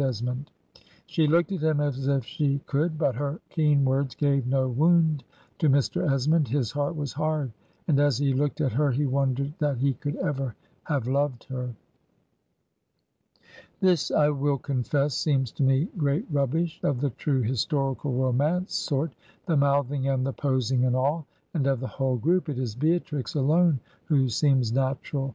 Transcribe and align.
Esmond. 0.00 0.50
She 1.04 1.26
looked 1.26 1.52
at 1.52 1.62
him 1.62 1.78
as 1.80 2.08
if 2.08 2.24
she 2.24 2.60
could. 2.66 2.96
But 2.96 3.16
her 3.16 3.38
keen 3.50 3.84
words 3.84 4.14
gave 4.14 4.46
no 4.46 4.66
wound 4.66 5.24
to 5.58 5.68
Mr. 5.68 6.10
Esmond; 6.10 6.48
his 6.48 6.72
heart 6.72 6.96
was 6.96 7.12
hard. 7.12 7.52
And 7.86 8.00
as 8.00 8.16
he 8.16 8.32
looked 8.32 8.62
at 8.62 8.72
her 8.72 8.90
he 8.90 9.04
wondered 9.04 9.52
that 9.58 9.76
he 9.76 9.92
could 9.92 10.16
ever 10.16 10.54
have 10.84 11.06
loved 11.06 11.44
her." 11.50 11.74
This, 13.80 14.10
I 14.10 14.30
will 14.30 14.56
confess, 14.56 15.14
seems 15.14 15.52
to 15.52 15.62
me 15.62 15.88
great 15.98 16.24
rubbish, 16.30 16.80
of 16.82 17.02
the 17.02 17.10
true 17.10 17.42
historical 17.42 18.14
romance 18.14 18.74
sort, 18.74 19.12
the 19.44 19.56
mouthing 19.58 20.08
and 20.08 20.26
the 20.26 20.32
posing 20.32 20.86
and 20.86 20.96
all; 20.96 21.26
and 21.52 21.66
of 21.66 21.78
the 21.80 21.86
whole 21.86 22.16
group 22.16 22.48
it 22.48 22.58
is 22.58 22.74
Beatrix 22.74 23.34
alone 23.34 23.80
who 24.06 24.30
seems 24.30 24.72
natural. 24.72 25.28